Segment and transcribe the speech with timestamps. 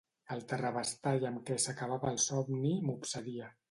[0.35, 3.57] El terrabastall amb què s'acabava el somni m'obsedia.